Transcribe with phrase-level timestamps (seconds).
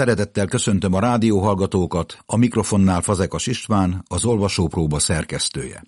[0.00, 5.84] Szeretettel köszöntöm a rádióhallgatókat, a mikrofonnál Fazekas István, az olvasópróba szerkesztője.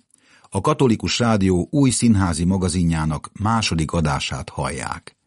[0.49, 5.17] A Katolikus Rádió új színházi magazinjának második adását hallják.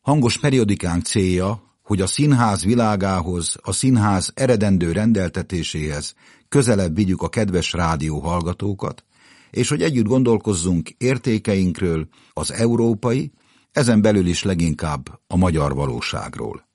[0.00, 6.14] Hangos periodikánk célja, hogy a színház világához, a színház eredendő rendeltetéséhez
[6.48, 9.04] közelebb vigyük a kedves rádió hallgatókat,
[9.50, 13.32] és hogy együtt gondolkozzunk értékeinkről, az európai,
[13.72, 16.68] ezen belül is leginkább a magyar valóságról.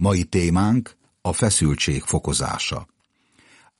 [0.00, 2.86] Mai témánk a feszültség fokozása.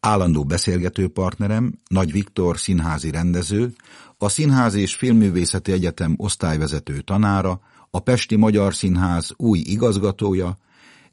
[0.01, 3.73] Állandó beszélgető partnerem Nagy Viktor színházi rendező,
[4.17, 10.59] a Színház és Filmművészeti Egyetem osztályvezető tanára, a Pesti Magyar Színház új igazgatója,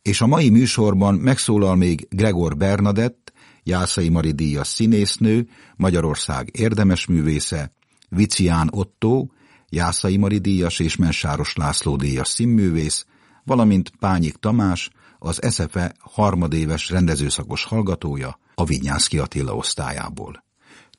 [0.01, 7.73] és a mai műsorban megszólal még Gregor Bernadett, Jászai Mari díjas színésznő, Magyarország érdemes művésze,
[8.09, 9.25] Vicián Otto,
[9.69, 13.05] Jászai Mari díjas és Mensáros László díjas színművész,
[13.45, 14.89] valamint Pányik Tamás,
[15.25, 20.43] az SFE harmadéves rendezőszakos hallgatója a Vinyánszki Attila osztályából.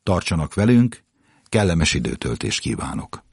[0.03, 1.05] Tartsanak velünk,
[1.45, 3.26] kellemes időtöltést kívánok!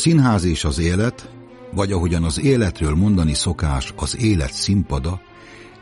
[0.00, 1.30] Színház és az élet,
[1.72, 5.20] vagy ahogyan az életről mondani szokás az élet színpada,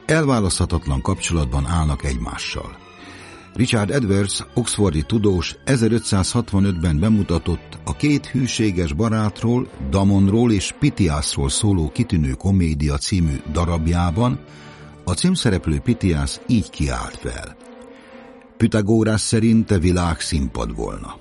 [0.07, 2.77] elválaszthatatlan kapcsolatban állnak egymással.
[3.55, 12.33] Richard Edwards, oxfordi tudós 1565-ben bemutatott a két hűséges barátról, Damonról és Pitiászról szóló kitűnő
[12.33, 14.41] komédia című darabjában,
[15.05, 17.57] a címszereplő Pitiász így kiállt fel.
[18.57, 21.17] Pythagórás szerint te világ színpad volna.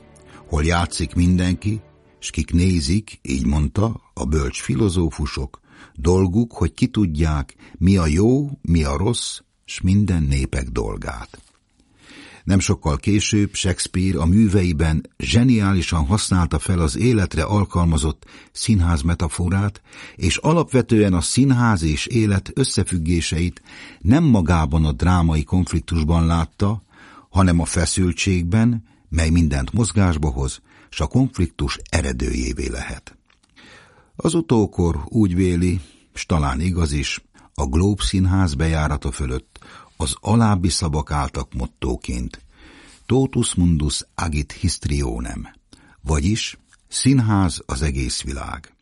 [0.47, 1.81] Hol játszik mindenki,
[2.19, 5.59] s kik nézik, így mondta, a bölcs filozófusok,
[5.95, 11.41] dolguk, hogy ki tudják, mi a jó, mi a rossz, s minden népek dolgát.
[12.43, 19.81] Nem sokkal később Shakespeare a műveiben zseniálisan használta fel az életre alkalmazott színház metaforát,
[20.15, 23.61] és alapvetően a színház és élet összefüggéseit
[23.99, 26.83] nem magában a drámai konfliktusban látta,
[27.29, 30.61] hanem a feszültségben, mely mindent mozgásba hoz,
[30.97, 33.17] s a konfliktus eredőjévé lehet.
[34.15, 35.81] Az utókor úgy véli,
[36.13, 39.59] s talán igaz is, a Globe színház bejárata fölött
[39.97, 42.45] az alábbi szavak álltak mottóként
[43.05, 45.47] Totus mundus agit histrionem,
[46.01, 48.75] vagyis színház az egész világ.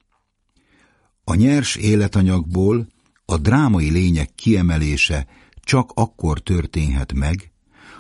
[1.23, 2.87] A nyers életanyagból
[3.25, 5.27] a drámai lények kiemelése
[5.59, 7.51] csak akkor történhet meg,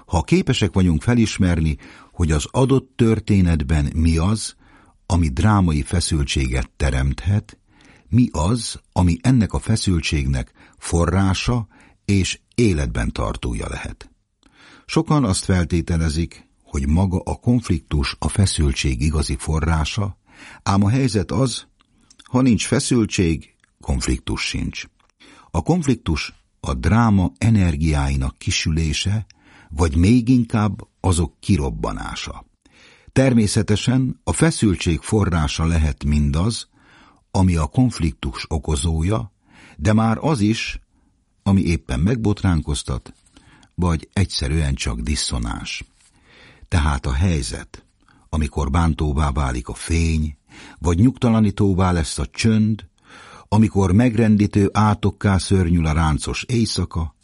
[0.05, 1.77] ha képesek vagyunk felismerni,
[2.15, 4.55] hogy az adott történetben mi az,
[5.05, 7.57] ami drámai feszültséget teremthet,
[8.09, 11.67] mi az, ami ennek a feszültségnek forrása
[12.05, 14.09] és életben tartója lehet.
[14.85, 20.17] Sokan azt feltételezik, hogy maga a konfliktus a feszültség igazi forrása,
[20.63, 21.67] ám a helyzet az,
[22.23, 24.83] ha nincs feszültség, konfliktus sincs.
[25.51, 29.25] A konfliktus a dráma energiáinak kisülése,
[29.69, 32.45] vagy még inkább azok kirobbanása.
[33.11, 36.69] Természetesen a feszültség forrása lehet mindaz,
[37.31, 39.31] ami a konfliktus okozója,
[39.77, 40.79] de már az is,
[41.43, 43.13] ami éppen megbotránkoztat,
[43.75, 45.83] vagy egyszerűen csak diszonás.
[46.67, 47.85] Tehát a helyzet,
[48.29, 50.37] amikor bántóvá válik a fény,
[50.79, 52.87] vagy nyugtalanítóvá lesz a csönd,
[53.47, 57.15] amikor megrendítő átokká szörnyül a ráncos éjszaka,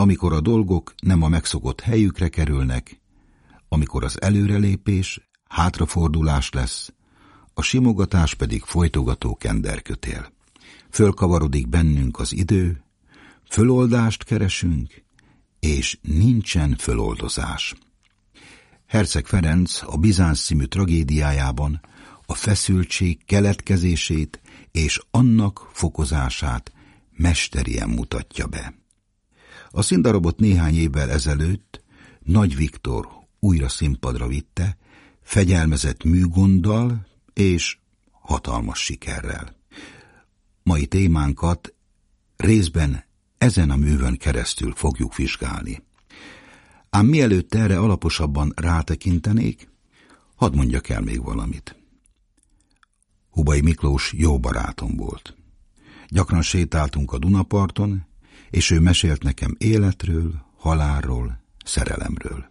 [0.00, 2.99] amikor a dolgok nem a megszokott helyükre kerülnek,
[3.72, 6.92] amikor az előrelépés hátrafordulás lesz,
[7.54, 10.32] a simogatás pedig folytogató kenderkötél.
[10.90, 12.82] Fölkavarodik bennünk az idő,
[13.50, 15.04] föloldást keresünk,
[15.60, 17.74] és nincsen föloldozás.
[18.86, 21.80] Herceg Ferenc a Bizánc című tragédiájában
[22.26, 24.40] a feszültség keletkezését
[24.70, 26.72] és annak fokozását
[27.16, 28.74] mesterien mutatja be.
[29.68, 31.84] A színdarabot néhány évvel ezelőtt
[32.20, 34.76] Nagy Viktor újra színpadra vitte,
[35.22, 37.78] fegyelmezett műgonddal és
[38.10, 39.56] hatalmas sikerrel.
[40.62, 41.74] Mai témánkat
[42.36, 43.04] részben
[43.38, 45.82] ezen a művön keresztül fogjuk vizsgálni.
[46.90, 49.68] Ám mielőtt erre alaposabban rátekintenék,
[50.34, 51.76] hadd mondjak el még valamit.
[53.30, 55.36] Hubai Miklós jó barátom volt.
[56.08, 58.06] Gyakran sétáltunk a Dunaparton,
[58.50, 62.49] és ő mesélt nekem életről, halálról, szerelemről.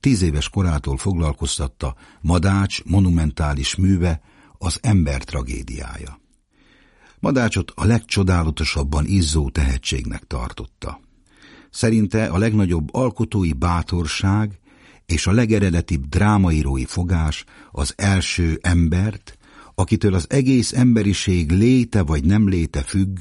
[0.00, 4.20] Tíz éves korától foglalkoztatta Madács monumentális műve
[4.58, 6.20] az ember tragédiája.
[7.20, 11.00] Madácsot a legcsodálatosabban izzó tehetségnek tartotta.
[11.70, 14.58] Szerinte a legnagyobb alkotói bátorság
[15.06, 19.38] és a legeredetibb drámaírói fogás az első embert,
[19.74, 23.18] akitől az egész emberiség léte vagy nem léte függ,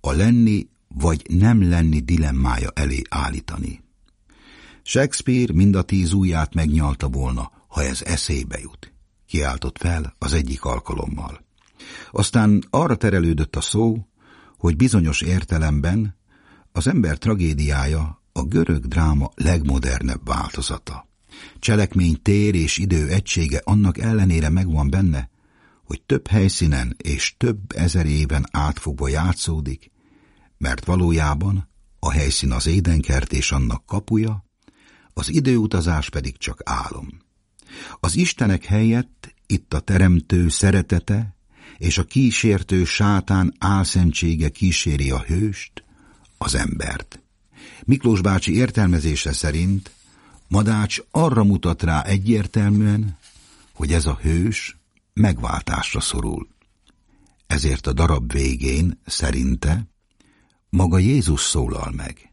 [0.00, 3.80] a lenni vagy nem lenni dilemmája elé állítani.
[4.82, 8.92] Shakespeare mind a tíz ujját megnyalta volna, ha ez eszébe jut.
[9.26, 11.44] Kiáltott fel az egyik alkalommal.
[12.10, 14.06] Aztán arra terelődött a szó,
[14.58, 16.16] hogy bizonyos értelemben
[16.72, 21.08] az ember tragédiája a görög dráma legmodernebb változata.
[21.58, 25.30] Cselekmény tér és idő egysége annak ellenére megvan benne,
[25.84, 29.90] hogy több helyszínen és több ezer éven átfogva játszódik,
[30.58, 31.68] mert valójában
[31.98, 34.44] a helyszín az édenkert és annak kapuja,
[35.20, 37.08] az időutazás pedig csak álom.
[38.00, 41.34] Az Istenek helyett itt a teremtő szeretete
[41.78, 45.84] és a kísértő sátán álszentsége kíséri a hőst,
[46.38, 47.22] az embert.
[47.84, 49.90] Miklós bácsi értelmezése szerint
[50.48, 53.18] Madács arra mutat rá egyértelműen,
[53.72, 54.76] hogy ez a hős
[55.12, 56.48] megváltásra szorul.
[57.46, 59.86] Ezért a darab végén szerinte
[60.68, 62.32] maga Jézus szólal meg.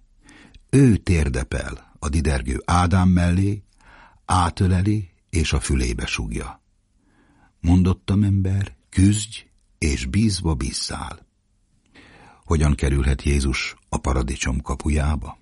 [0.70, 3.64] Ő térdepel a didergő Ádám mellé,
[4.26, 6.62] átöleli és a fülébe sugja.
[7.60, 9.46] Mondottam ember, küzdj
[9.78, 11.26] és bízva bízzál.
[12.44, 15.40] Hogyan kerülhet Jézus a paradicsom kapujába?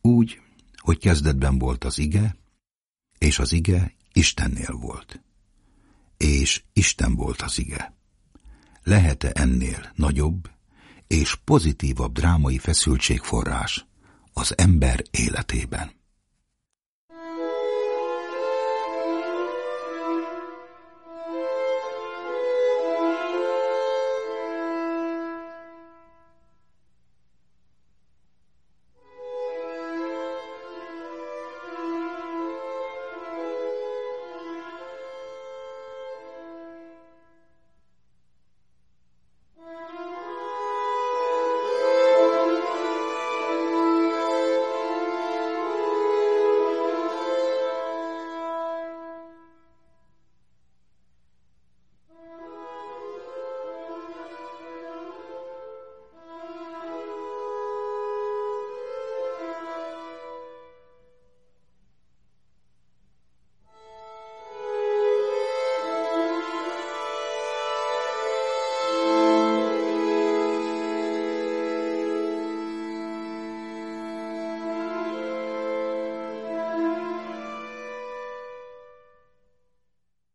[0.00, 0.40] Úgy,
[0.76, 2.36] hogy kezdetben volt az ige,
[3.18, 5.22] és az ige Istennél volt.
[6.16, 7.94] És Isten volt az ige.
[8.82, 10.50] Lehet-e ennél nagyobb
[11.06, 13.86] és pozitívabb drámai feszültségforrás
[14.32, 15.99] az ember életében?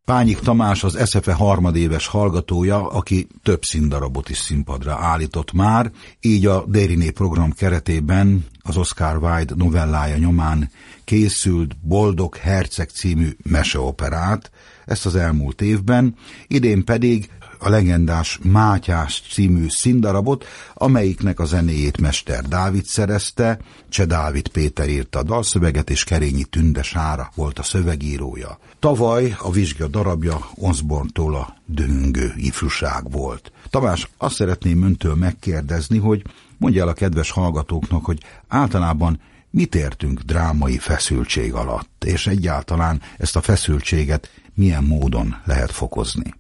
[0.06, 6.66] Pányik Tamás az SZFE harmadéves hallgatója, aki több színdarabot is színpadra állított már, így a
[6.68, 10.72] Dériné program keretében az Oscar Wilde novellája nyomán
[11.04, 14.52] készült Boldog Herceg című meseoperát,
[14.86, 16.16] ezt az elmúlt évben,
[16.48, 23.60] idén pedig a legendás Mátyás című színdarabot, amelyiknek a zenéjét Mester Dávid szerezte,
[23.90, 28.60] Cse Dávid Péter írta a dalszöveget, és Kerényi Tünde Sára volt a szövegírója.
[28.80, 33.52] Tavaly a vizsga darabja Osborntól a döngő ifjúság volt.
[33.70, 36.24] Tamás, azt szeretném öntől megkérdezni, hogy
[36.58, 39.20] mondja el a kedves hallgatóknak, hogy általában
[39.50, 46.34] mit értünk drámai feszültség alatt, és egyáltalán ezt a feszültséget milyen módon lehet fokozni.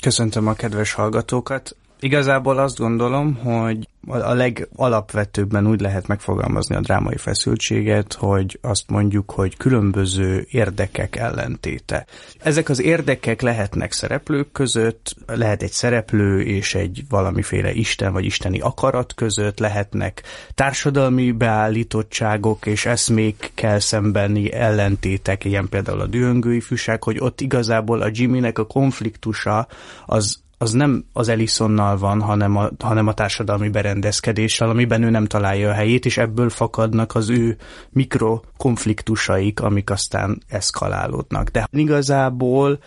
[0.00, 1.76] Köszöntöm a kedves hallgatókat.
[2.00, 9.30] Igazából azt gondolom, hogy a legalapvetőbben úgy lehet megfogalmazni a drámai feszültséget, hogy azt mondjuk,
[9.30, 12.06] hogy különböző érdekek ellentéte.
[12.38, 18.60] Ezek az érdekek lehetnek szereplők között, lehet egy szereplő és egy valamiféle isten vagy isteni
[18.60, 20.22] akarat között, lehetnek
[20.54, 28.10] társadalmi beállítottságok és eszmékkel szembeni ellentétek, ilyen például a dühöngő ifjúság, hogy ott igazából a
[28.12, 29.66] Jimmynek a konfliktusa
[30.06, 35.26] az az nem az Ellisonnal van, hanem a, hanem a társadalmi berendezkedéssel, amiben ő nem
[35.26, 37.56] találja a helyét, és ebből fakadnak az ő
[37.90, 41.48] mikrokonfliktusaik, amik aztán eszkalálódnak.
[41.48, 42.78] De igazából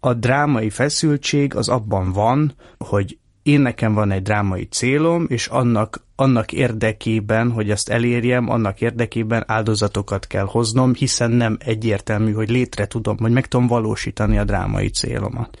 [0.00, 6.04] a drámai feszültség az abban van, hogy én nekem van egy drámai célom, és annak,
[6.16, 12.86] annak érdekében, hogy ezt elérjem, annak érdekében áldozatokat kell hoznom, hiszen nem egyértelmű, hogy létre
[12.86, 15.58] tudom, vagy meg tudom valósítani a drámai célomat.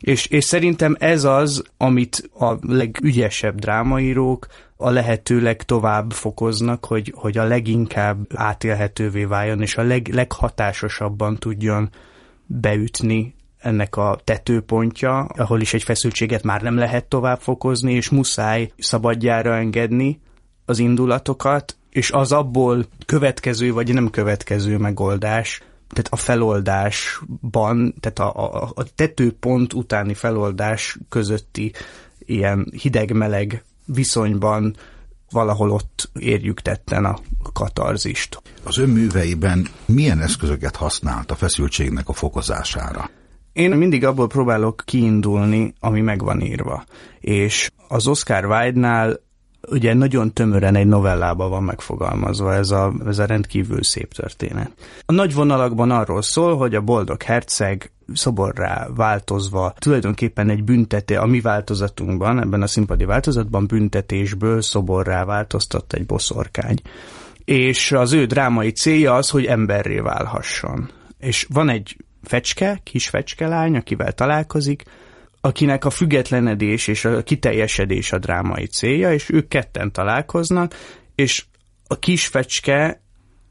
[0.00, 7.38] És, és szerintem ez az, amit a legügyesebb drámaírók a lehető legtovább fokoznak, hogy, hogy
[7.38, 11.90] a leginkább átélhetővé váljon, és a leg, leghatásosabban tudjon
[12.46, 18.72] beütni ennek a tetőpontja, ahol is egy feszültséget már nem lehet tovább fokozni, és muszáj
[18.78, 20.20] szabadjára engedni
[20.64, 28.62] az indulatokat, és az abból következő vagy nem következő megoldás, tehát a feloldásban, tehát a,
[28.62, 31.72] a, a tetőpont utáni feloldás közötti
[32.18, 34.76] ilyen hideg-meleg viszonyban
[35.30, 37.18] valahol ott érjük tetten a
[37.52, 38.42] katarzist.
[38.62, 43.10] Az ön műveiben milyen eszközöket használt a feszültségnek a fokozására?
[43.52, 46.84] Én mindig abból próbálok kiindulni, ami meg van írva.
[47.20, 49.20] És az Oscar Wilde-nál
[49.68, 54.70] ugye nagyon tömören egy novellában van megfogalmazva ez a, ez a rendkívül szép történet.
[55.06, 61.26] A nagy vonalakban arról szól, hogy a boldog herceg szoborrá változva tulajdonképpen egy bünteté, a
[61.26, 66.76] mi változatunkban, ebben a színpadi változatban büntetésből szoborrá változtatta egy boszorkány.
[67.44, 70.90] És az ő drámai célja az, hogy emberré válhasson.
[71.18, 74.84] És van egy fecske, kis fecskelány, akivel találkozik,
[75.40, 80.74] akinek a függetlenedés és a kiteljesedés a drámai célja, és ők ketten találkoznak,
[81.14, 81.44] és
[81.86, 83.02] a kis fecske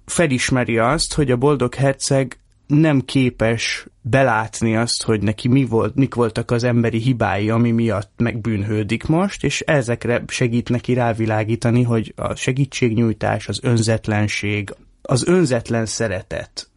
[0.05, 6.15] felismeri azt, hogy a boldog herceg nem képes belátni azt, hogy neki mi volt, mik
[6.15, 12.35] voltak az emberi hibái, ami miatt megbűnhődik most, és ezekre segít neki rávilágítani, hogy a
[12.35, 16.69] segítségnyújtás, az önzetlenség, az önzetlen szeretet,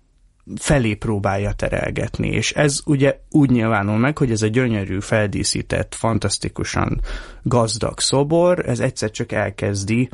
[0.56, 7.00] felé próbálja terelgetni, és ez ugye úgy nyilvánul meg, hogy ez a gyönyörű, feldíszített, fantasztikusan
[7.42, 10.08] gazdag szobor, ez egyszer csak elkezdi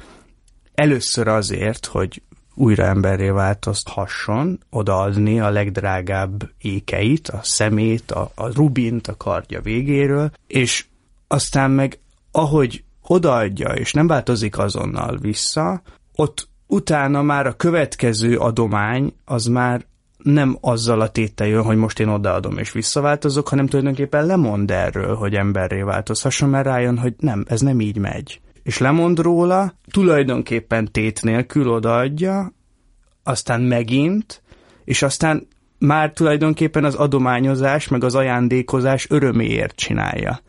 [0.75, 2.23] először azért, hogy
[2.55, 10.31] újra emberré változhasson, odaadni a legdrágább ékeit, a szemét, a, a rubint a kardja végéről,
[10.47, 10.85] és
[11.27, 11.99] aztán meg
[12.33, 15.83] ahogy odaadja, és nem változik azonnal vissza,
[16.15, 19.87] ott utána már a következő adomány az már
[20.23, 25.15] nem azzal a téttel jön, hogy most én odaadom és visszaváltozok, hanem tulajdonképpen lemond erről,
[25.15, 28.41] hogy emberré változhasson, mert rájön, hogy nem, ez nem így megy.
[28.63, 32.53] És lemond róla, tulajdonképpen tét nélkül odaadja,
[33.23, 34.43] aztán megint,
[34.85, 35.49] és aztán
[35.79, 40.41] már tulajdonképpen az adományozás, meg az ajándékozás öröméért csinálja.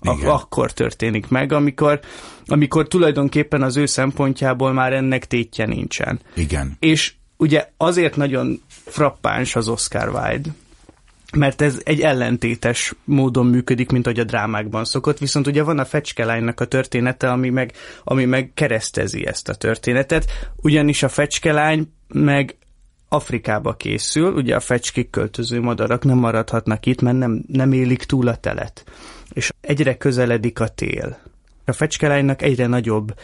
[0.00, 0.30] Igen.
[0.30, 2.00] Akkor történik meg, amikor,
[2.46, 6.20] amikor tulajdonképpen az ő szempontjából már ennek tétje nincsen.
[6.34, 6.76] Igen.
[6.78, 10.48] És ugye azért nagyon frappáns az Oscar Wilde,
[11.36, 15.84] mert ez egy ellentétes módon működik, mint ahogy a drámákban szokott, viszont ugye van a
[15.84, 17.72] fecskelánynak a története, ami meg,
[18.04, 22.56] ami meg keresztezi ezt a történetet, ugyanis a fecskelány meg
[23.08, 28.28] Afrikába készül, ugye a fecskék költöző madarak nem maradhatnak itt, mert nem, nem élik túl
[28.28, 28.84] a telet.
[29.32, 31.18] És egyre közeledik a tél.
[31.64, 33.14] A fecskelánynak egyre nagyobb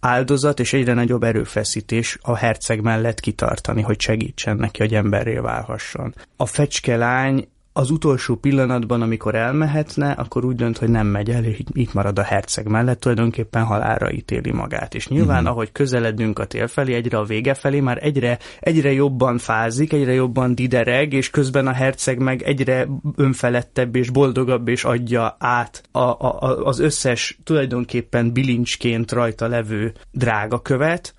[0.00, 6.14] áldozat és egyre nagyobb erőfeszítés a herceg mellett kitartani, hogy segítsen neki, hogy emberré válhasson.
[6.36, 11.44] A fecske lány az utolsó pillanatban, amikor elmehetne, akkor úgy dönt, hogy nem megy el,
[11.44, 14.94] és itt marad a herceg mellett, tulajdonképpen halára ítéli magát.
[14.94, 15.50] És nyilván, uh-huh.
[15.50, 20.12] ahogy közeledünk a tél felé, egyre a vége felé, már egyre, egyre jobban fázik, egyre
[20.12, 25.98] jobban didereg, és közben a herceg meg egyre önfelettebb és boldogabb, és adja át a,
[25.98, 31.14] a, a, az összes tulajdonképpen bilincsként rajta levő drága követ,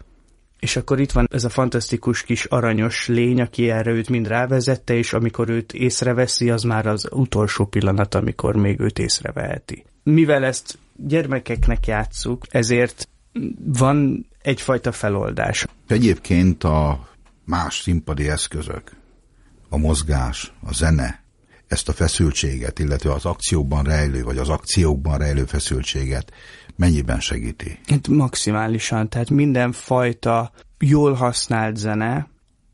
[0.60, 4.94] és akkor itt van ez a fantasztikus kis aranyos lény, aki erre őt mind rávezette,
[4.94, 9.86] és amikor őt észreveszi, az már az utolsó pillanat, amikor még őt észreveheti.
[10.04, 13.10] Mivel ezt gyermekeknek játszuk, ezért
[13.64, 15.66] van egyfajta feloldás.
[15.88, 17.08] Egyébként a
[17.46, 18.92] más színpadi eszközök,
[19.70, 21.24] a mozgás, a zene,
[21.68, 26.32] ezt a feszültséget, illetve az akciókban rejlő, vagy az akciókban rejlő feszültséget
[26.80, 27.80] mennyiben segíti?
[27.86, 32.28] Hát maximálisan, tehát mindenfajta jól használt zene,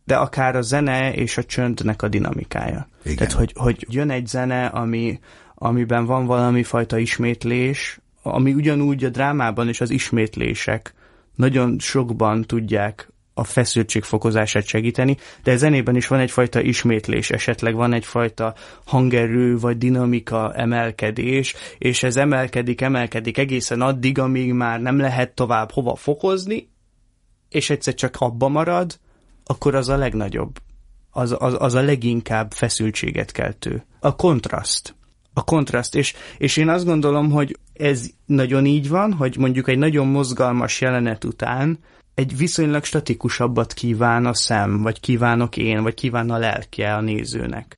[0.03, 2.87] de akár a zene és a csöndnek a dinamikája.
[3.03, 3.17] Igen.
[3.17, 5.19] Tehát, hogy, hogy jön egy zene, ami,
[5.55, 10.93] amiben van valami fajta ismétlés, ami ugyanúgy a drámában és az ismétlések
[11.35, 17.93] nagyon sokban tudják a feszültség fokozását segíteni, de zenében is van egyfajta ismétlés, esetleg van
[17.93, 18.53] egyfajta
[18.85, 25.71] hangerő vagy dinamika emelkedés, és ez emelkedik, emelkedik egészen addig, amíg már nem lehet tovább
[25.71, 26.69] hova fokozni,
[27.49, 28.99] és egyszer csak abba marad,
[29.45, 30.59] akkor az a legnagyobb,
[31.11, 33.85] az, az, az a leginkább feszültséget keltő.
[33.99, 34.95] A kontraszt.
[35.33, 39.77] A kontraszt, és, és én azt gondolom, hogy ez nagyon így van, hogy mondjuk egy
[39.77, 41.79] nagyon mozgalmas jelenet után
[42.15, 47.75] egy viszonylag statikusabbat kíván a szem, vagy kívánok én, vagy kíván a lelke a nézőnek.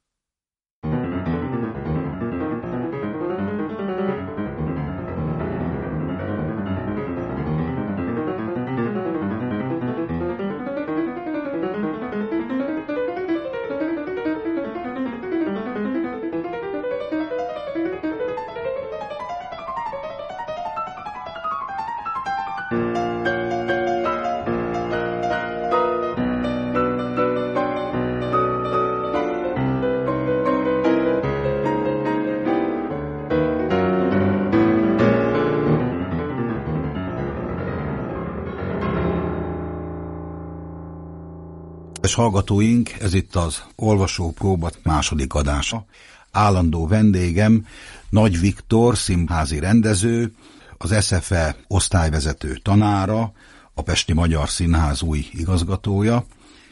[42.18, 45.86] Hallgatóink, ez itt az Olvasó Próbat második adása.
[46.32, 47.66] Állandó vendégem
[48.10, 50.34] Nagy Viktor, színházi rendező,
[50.78, 53.32] az SFE osztályvezető tanára,
[53.74, 56.26] a Pesti Magyar Színház új igazgatója.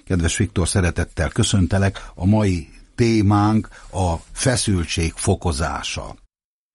[0.06, 2.10] Kedves Viktor, szeretettel köszöntelek.
[2.16, 6.16] A mai témánk a feszültség fokozása.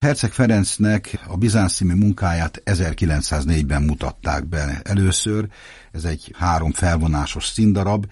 [0.04, 5.48] Herceg Ferencnek a Bizánc című munkáját 1904-ben mutatták be először.
[5.92, 8.06] Ez egy három felvonásos színdarab,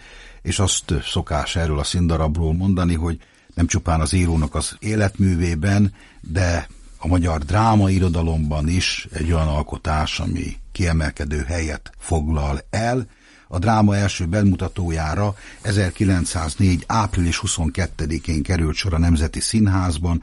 [0.49, 3.19] és azt szokás erről a színdarabról mondani, hogy
[3.55, 10.57] nem csupán az írónak az életművében, de a magyar drámairodalomban is egy olyan alkotás, ami
[10.73, 13.07] kiemelkedő helyet foglal el.
[13.49, 16.85] A dráma első bemutatójára 1904.
[16.87, 20.23] április 22-én került sor a Nemzeti Színházban,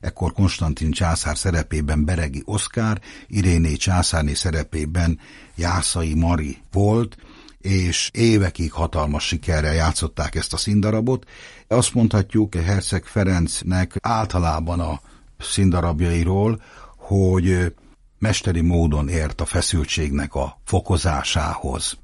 [0.00, 5.18] ekkor Konstantin császár szerepében Beregi Oszkár, Iréné császárné szerepében
[5.54, 7.16] Jászai Mari volt,
[7.64, 11.28] és évekig hatalmas sikerrel játszották ezt a színdarabot.
[11.68, 15.00] Azt mondhatjuk Herceg Ferencnek általában a
[15.38, 16.62] színdarabjairól,
[16.96, 17.74] hogy
[18.18, 21.98] mesteri módon ért a feszültségnek a fokozásához.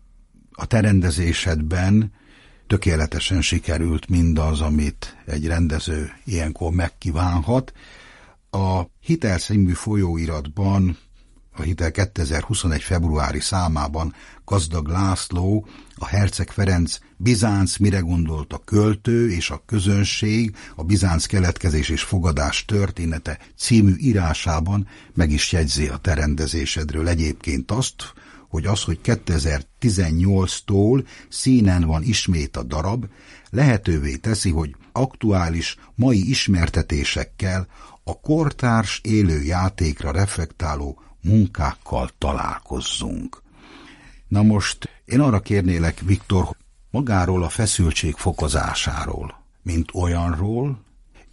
[0.53, 2.13] A terendezésedben
[2.67, 7.73] tökéletesen sikerült mindaz, amit egy rendező ilyenkor megkívánhat.
[8.51, 10.99] A Hitel című folyóiratban
[11.61, 12.83] a Hitel 2021.
[12.83, 20.57] februári számában Gazdag László, a Herceg Ferenc Bizánc mire gondolt a költő és a közönség,
[20.77, 28.13] a Bizánc keletkezés és fogadás története című írásában meg is jegyzi a terendezésedről egyébként azt,
[28.49, 33.07] hogy az, hogy 2018-tól színen van ismét a darab,
[33.51, 37.67] lehetővé teszi, hogy aktuális mai ismertetésekkel
[38.05, 43.43] a kortárs élő játékra reflektáló munkákkal találkozzunk.
[44.29, 46.57] Na most én arra kérnélek, Viktor,
[46.91, 50.81] magáról a feszültség fokozásáról, mint olyanról,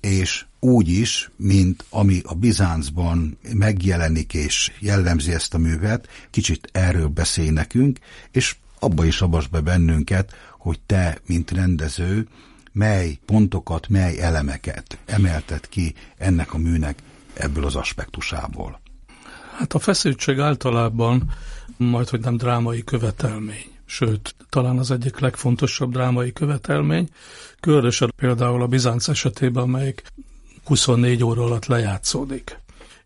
[0.02, 7.08] és úgy is, mint ami a Bizáncban megjelenik és jellemzi ezt a művet, kicsit erről
[7.08, 8.00] beszélj nekünk,
[8.32, 12.28] és abba is abas be bennünket, hogy te, mint rendező,
[12.71, 17.02] mely pontokat, mely elemeket emeltet ki ennek a műnek
[17.34, 18.80] ebből az aspektusából.
[19.57, 21.23] Hát a feszültség általában
[21.77, 23.65] majd, hogy nem drámai követelmény.
[23.85, 27.09] Sőt, talán az egyik legfontosabb drámai követelmény,
[27.59, 30.03] különösen például a Bizánc esetében, amelyik
[30.65, 32.59] 24 óra alatt lejátszódik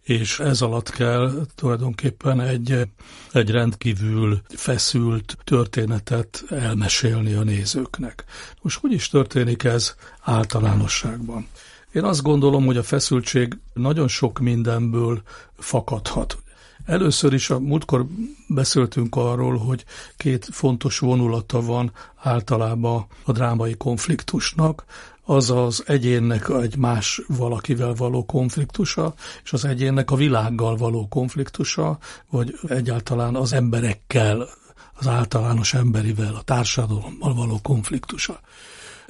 [0.03, 2.87] és ez alatt kell tulajdonképpen egy,
[3.31, 8.23] egy rendkívül feszült történetet elmesélni a nézőknek.
[8.61, 11.47] Most hogy is történik ez általánosságban?
[11.93, 15.21] Én azt gondolom, hogy a feszültség nagyon sok mindenből
[15.57, 16.37] fakadhat.
[16.85, 18.05] Először is a múltkor
[18.47, 19.85] beszéltünk arról, hogy
[20.17, 24.83] két fontos vonulata van általában a drámai konfliktusnak,
[25.23, 31.97] az az egyénnek egy más valakivel való konfliktusa, és az egyénnek a világgal való konfliktusa,
[32.29, 34.47] vagy egyáltalán az emberekkel,
[34.93, 38.39] az általános emberivel, a társadalommal való konfliktusa.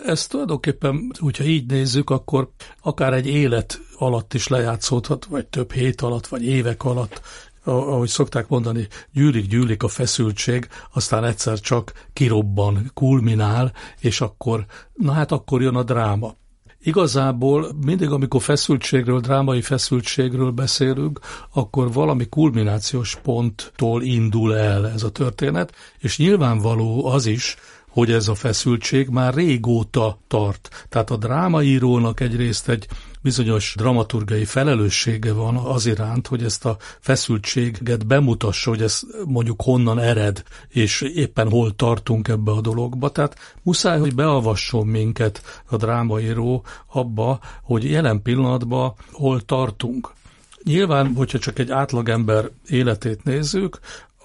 [0.05, 2.49] Ezt tulajdonképpen, hogyha így nézzük, akkor
[2.81, 7.21] akár egy élet alatt is lejátszódhat, vagy több hét alatt, vagy évek alatt,
[7.63, 15.11] ahogy szokták mondani, gyűlik, gyűlik a feszültség, aztán egyszer csak kirobban, kulminál, és akkor, na
[15.11, 16.35] hát akkor jön a dráma.
[16.83, 21.19] Igazából mindig, amikor feszültségről, drámai feszültségről beszélünk,
[21.53, 27.55] akkor valami kulminációs ponttól indul el ez a történet, és nyilvánvaló az is,
[27.91, 30.85] hogy ez a feszültség már régóta tart.
[30.89, 32.87] Tehát a drámaírónak egyrészt egy
[33.21, 39.99] bizonyos dramaturgai felelőssége van az iránt, hogy ezt a feszültséget bemutassa, hogy ez mondjuk honnan
[39.99, 43.09] ered, és éppen hol tartunk ebbe a dologba.
[43.09, 50.13] Tehát muszáj, hogy beavasson minket a drámaíró abba, hogy jelen pillanatban hol tartunk.
[50.63, 53.79] Nyilván, hogyha csak egy átlagember életét nézzük,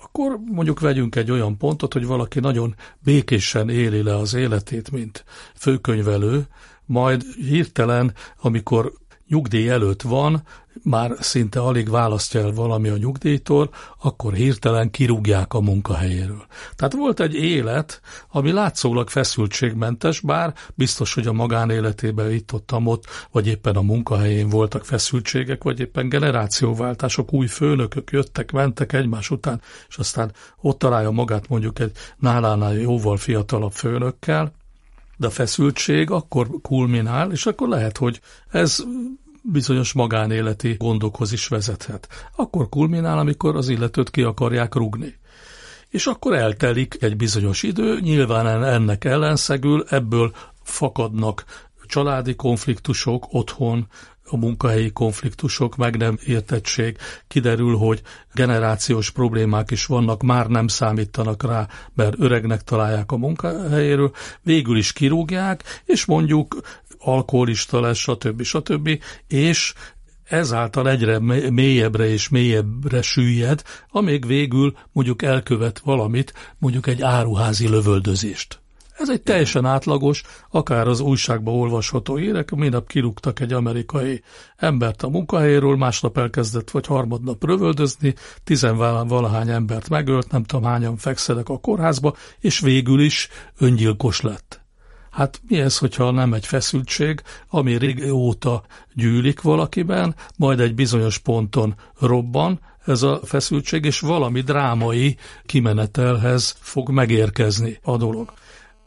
[0.06, 5.24] akkor mondjuk vegyünk egy olyan pontot, hogy valaki nagyon békésen éli le az életét, mint
[5.54, 6.46] főkönyvelő,
[6.84, 8.92] majd hirtelen, amikor
[9.28, 10.42] nyugdíj előtt van,
[10.82, 13.70] már szinte alig választja el valami a nyugdíjtól,
[14.02, 16.46] akkor hirtelen kirúgják a munkahelyéről.
[16.74, 23.04] Tehát volt egy élet, ami látszólag feszültségmentes, bár biztos, hogy a magánéletében itt ott, ott
[23.30, 29.60] vagy éppen a munkahelyén voltak feszültségek, vagy éppen generációváltások, új főnökök jöttek, mentek egymás után,
[29.88, 34.52] és aztán ott találja magát mondjuk egy nálánál jóval fiatalabb főnökkel,
[35.16, 38.84] de a feszültség akkor kulminál, és akkor lehet, hogy ez
[39.42, 42.08] bizonyos magánéleti gondokhoz is vezethet.
[42.36, 45.14] Akkor kulminál, amikor az illetőt ki akarják rugni.
[45.88, 51.44] És akkor eltelik egy bizonyos idő, nyilván ennek ellenszegül, ebből fakadnak
[51.86, 53.88] családi konfliktusok otthon,
[54.28, 56.96] a munkahelyi konfliktusok, meg nem értettség,
[57.28, 58.02] kiderül, hogy
[58.34, 64.12] generációs problémák is vannak, már nem számítanak rá, mert öregnek találják a munkahelyéről,
[64.42, 66.60] végül is kirúgják, és mondjuk
[66.98, 68.42] alkoholista lesz, stb.
[68.42, 68.88] stb.
[69.28, 69.74] és
[70.24, 71.18] ezáltal egyre
[71.50, 78.60] mélyebbre és mélyebbre süllyed, amíg végül mondjuk elkövet valamit, mondjuk egy áruházi lövöldözést.
[78.98, 84.22] Ez egy teljesen átlagos, akár az újságban olvasható érek, minap kirúgtak egy amerikai
[84.56, 91.48] embert a munkahelyéről, másnap elkezdett vagy harmadnap rövöldözni, tizenvalahány embert megölt, nem tudom hányan fekszedek
[91.48, 93.28] a kórházba, és végül is
[93.58, 94.60] öngyilkos lett.
[95.10, 101.74] Hát mi ez, hogyha nem egy feszültség, ami régóta gyűlik valakiben, majd egy bizonyos ponton
[102.00, 108.32] robban, ez a feszültség, és valami drámai kimenetelhez fog megérkezni a dolog.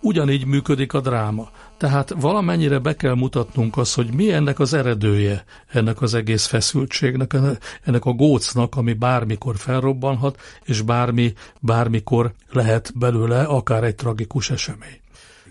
[0.01, 1.49] Ugyanígy működik a dráma.
[1.77, 7.35] Tehát valamennyire be kell mutatnunk azt, hogy mi ennek az eredője, ennek az egész feszültségnek,
[7.83, 14.99] ennek a gócnak, ami bármikor felrobbanhat, és bármi, bármikor lehet belőle akár egy tragikus esemény.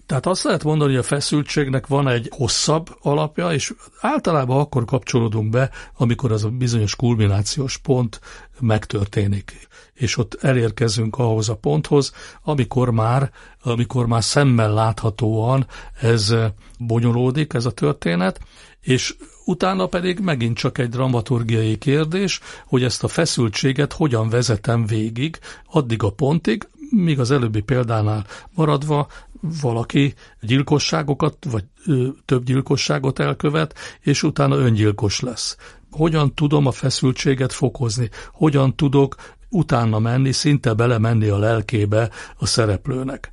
[0.08, 5.50] Tehát azt lehet mondani, hogy a feszültségnek van egy hosszabb alapja, és általában akkor kapcsolódunk
[5.50, 8.20] be, amikor az a bizonyos kulminációs pont
[8.60, 9.67] megtörténik.
[9.98, 13.30] És ott elérkezünk ahhoz a ponthoz, amikor már,
[13.62, 15.66] amikor már szemmel láthatóan
[16.00, 16.34] ez
[16.78, 18.40] bonyolódik, ez a történet,
[18.80, 25.38] és utána pedig megint csak egy dramaturgiai kérdés, hogy ezt a feszültséget hogyan vezetem végig,
[25.70, 29.06] addig a pontig, míg az előbbi példánál maradva
[29.40, 35.56] valaki gyilkosságokat, vagy ö, több gyilkosságot elkövet, és utána öngyilkos lesz.
[35.90, 38.10] Hogyan tudom a feszültséget fokozni?
[38.32, 39.14] Hogyan tudok
[39.48, 43.32] utána menni, szinte belemenni a lelkébe a szereplőnek?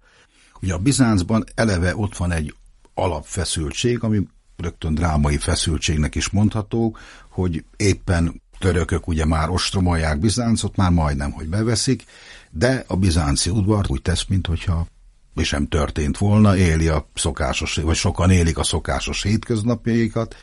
[0.62, 2.56] Ugye a Bizáncban eleve ott van egy
[2.94, 6.98] alapfeszültség, ami rögtön drámai feszültségnek is mondható,
[7.30, 12.04] hogy éppen törökök ugye már ostromolják Bizáncot, már majdnem, hogy beveszik,
[12.52, 14.88] de a bizánci udvar úgy tesz, mintha
[15.34, 20.36] mi sem történt volna, éli a szokásos, vagy sokan élik a szokásos hétköznapjaikat,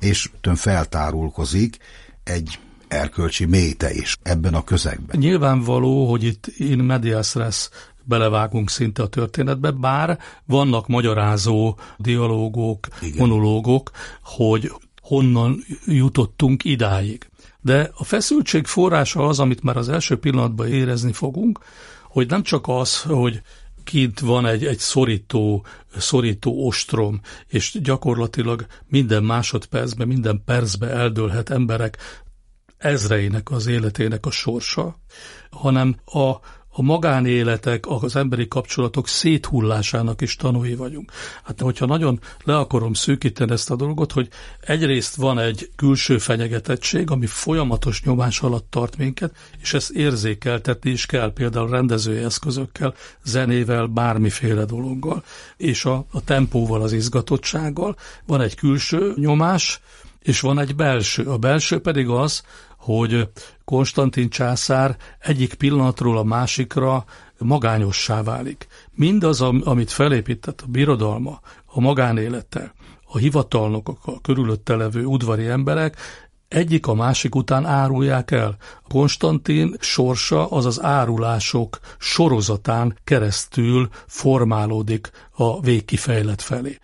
[0.00, 1.76] és tön feltárulkozik
[2.24, 2.58] egy
[2.96, 5.18] erkölcsi méte is ebben a közegben.
[5.18, 7.68] Nyilvánvaló, hogy itt in medias res
[8.04, 13.16] belevágunk szinte a történetbe, bár vannak magyarázó dialógok, Igen.
[13.18, 13.90] monológok,
[14.22, 17.28] hogy honnan jutottunk idáig.
[17.60, 21.58] De a feszültség forrása az, amit már az első pillanatban érezni fogunk,
[22.02, 23.42] hogy nem csak az, hogy
[23.84, 25.64] kint van egy, egy szorító,
[25.96, 31.98] szorító ostrom, és gyakorlatilag minden másodpercben, minden percben eldőlhet emberek
[32.78, 34.96] ezreinek az életének a sorsa,
[35.50, 36.34] hanem a,
[36.78, 41.10] a magánéletek, az emberi kapcsolatok széthullásának is tanúi vagyunk.
[41.44, 44.28] Hát hogyha nagyon le akarom szűkíteni ezt a dolgot, hogy
[44.60, 51.06] egyrészt van egy külső fenyegetettség, ami folyamatos nyomás alatt tart minket, és ezt érzékeltetni is
[51.06, 55.24] kell, például rendezői eszközökkel, zenével, bármiféle dologgal,
[55.56, 57.96] és a, a tempóval, az izgatottsággal.
[58.26, 59.80] Van egy külső nyomás,
[60.26, 61.24] és van egy belső.
[61.24, 62.42] A belső pedig az,
[62.76, 63.28] hogy
[63.64, 67.04] Konstantin császár egyik pillanatról a másikra
[67.38, 68.66] magányossá válik.
[68.92, 75.96] mindaz, amit felépített a birodalma, a magánélete, a hivatalnokok, a körülötte levő udvari emberek,
[76.48, 78.56] egyik a másik után árulják el.
[78.88, 86.78] Konstantin sorsa az az árulások sorozatán keresztül formálódik a végkifejlet felé.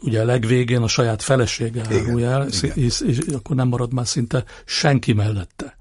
[0.00, 4.44] Ugye a legvégén a saját felesége árulja el, és, és, akkor nem marad már szinte
[4.64, 5.76] senki mellette.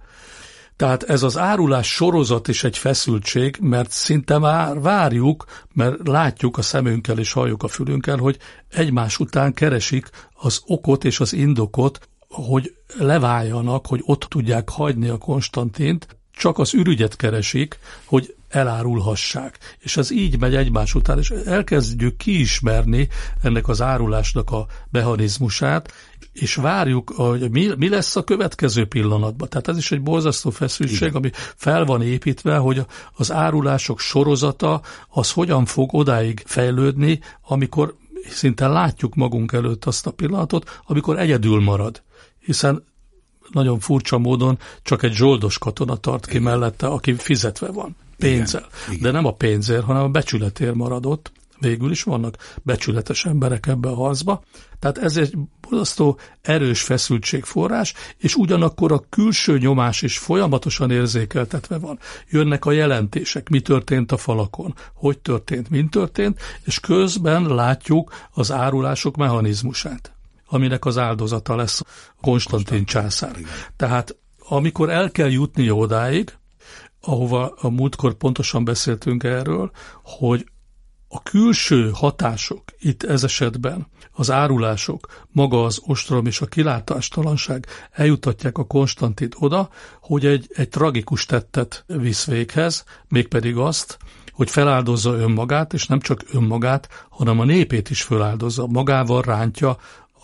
[0.75, 6.62] Tehát ez az árulás sorozat is egy feszültség, mert szinte már várjuk, mert látjuk a
[6.62, 8.38] szemünkkel és halljuk a fülünkkel, hogy
[8.69, 15.17] egymás után keresik az okot és az indokot, hogy leváljanak, hogy ott tudják hagyni a
[15.17, 19.60] Konstantint, csak az ürügyet keresik, hogy elárulhassák.
[19.79, 23.07] És ez így megy egymás után, és elkezdjük kiismerni
[23.41, 25.93] ennek az árulásnak a mechanizmusát,
[26.33, 29.49] és várjuk, hogy mi, mi lesz a következő pillanatban.
[29.49, 31.15] Tehát ez is egy borzasztó feszültség, Igen.
[31.15, 37.95] ami fel van építve, hogy az árulások sorozata az hogyan fog odáig fejlődni, amikor
[38.29, 42.01] szinte látjuk magunk előtt azt a pillanatot, amikor egyedül marad.
[42.39, 42.83] Hiszen
[43.51, 48.67] nagyon furcsa módon csak egy zsoldos katona tart ki mellette, aki fizetve van pénzzel.
[48.69, 49.01] Igen, igen.
[49.03, 51.32] De nem a pénzért, hanem a becsületért maradott.
[51.60, 54.43] Végül is vannak becsületes emberek ebbe a harcba.
[54.80, 61.99] Tehát ez egy borzasztó erős feszültségforrás, és ugyanakkor a külső nyomás is folyamatosan érzékeltetve van.
[62.30, 68.51] Jönnek a jelentések, mi történt a falakon, hogy történt, mint történt, és közben látjuk az
[68.51, 70.12] árulások mechanizmusát
[70.49, 71.82] aminek az áldozata lesz
[72.21, 73.36] Konstantin császár.
[73.75, 74.15] Tehát
[74.49, 76.34] amikor el kell jutni odáig,
[77.08, 79.72] ahova a múltkor pontosan beszéltünk erről,
[80.04, 80.46] hogy
[81.08, 88.58] a külső hatások itt ez esetben, az árulások, maga az ostrom és a kilátástalanság eljutatják
[88.58, 89.70] a Konstantit oda,
[90.02, 93.98] hogy egy, egy tragikus tettet visz véghez, mégpedig azt,
[94.32, 99.78] hogy feláldozza önmagát, és nem csak önmagát, hanem a népét is feláldozza, magával rántja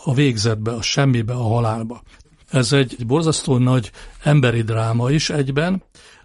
[0.04, 2.02] a végzetbe, a semmibe, a halálba.
[2.50, 3.92] Ez egy, egy borzasztó nagy
[4.24, 5.84] emberi dráma is egyben,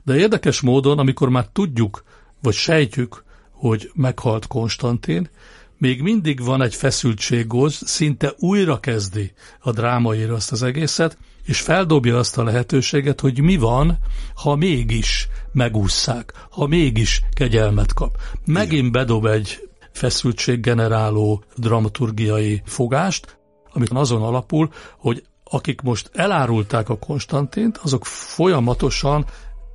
[0.09, 2.05] de érdekes módon, amikor már tudjuk,
[2.43, 5.31] vagy sejtjük, hogy meghalt Konstantin,
[5.79, 12.19] még mindig van egy feszültséggoz, szinte újra kezdi a drámaira azt az egészet, és feldobja
[12.19, 13.99] azt a lehetőséget, hogy mi van,
[14.35, 18.17] ha mégis megússzák, ha mégis kegyelmet kap.
[18.45, 23.39] Megint bedob egy feszültséggeneráló dramaturgiai fogást,
[23.73, 29.27] amit azon alapul, hogy akik most elárulták a Konstantint, azok folyamatosan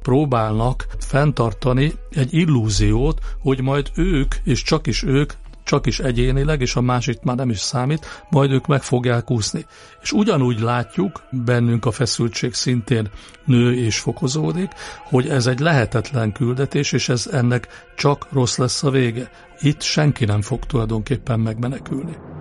[0.03, 6.75] próbálnak fenntartani egy illúziót, hogy majd ők, és csak is ők csak is egyénileg, és
[6.75, 9.65] a másik már nem is számít, majd ők meg fogják úszni.
[10.01, 13.09] És ugyanúgy látjuk, bennünk a feszültség szintén
[13.45, 14.71] nő és fokozódik,
[15.03, 19.29] hogy ez egy lehetetlen küldetés, és ez ennek csak rossz lesz a vége.
[19.59, 22.32] Itt senki nem fog tulajdonképpen megmenekülni.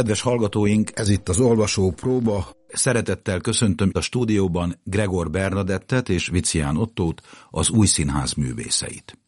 [0.00, 2.56] Kedves hallgatóink, ez itt az olvasó próba.
[2.72, 9.18] Szeretettel köszöntöm a stúdióban Gregor Bernadettet és Vicián Ottót, az új színház művészeit.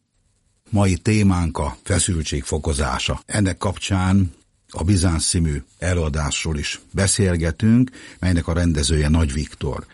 [0.70, 3.20] Mai témánk a feszültség fokozása.
[3.26, 4.32] Ennek kapcsán
[4.68, 9.86] a Bizánsz színű előadásról is beszélgetünk, melynek a rendezője Nagy Viktor.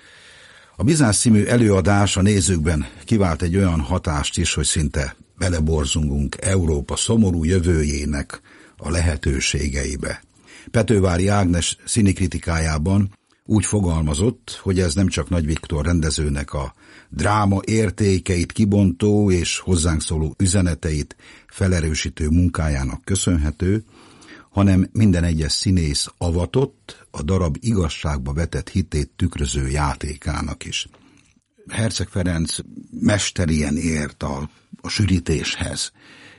[0.76, 6.96] A Bizánsz színű előadás a nézőkben kivált egy olyan hatást is, hogy szinte beleborzungunk Európa
[6.96, 8.40] szomorú jövőjének
[8.76, 10.26] a lehetőségeibe.
[10.70, 16.74] Petővári Ágnes színikritikájában úgy fogalmazott, hogy ez nem csak Nagy Viktor rendezőnek a
[17.08, 23.84] dráma értékeit kibontó és hozzánk szóló üzeneteit felerősítő munkájának köszönhető,
[24.50, 30.88] hanem minden egyes színész avatott, a darab igazságba vetett hitét tükröző játékának is.
[31.68, 32.56] Herceg Ferenc
[33.00, 34.50] mesterien ért a,
[34.80, 35.92] a sűrítéshez,